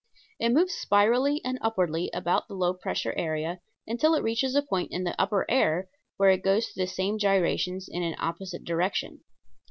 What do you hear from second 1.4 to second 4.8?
and upwardly about the low pressure area until it reaches a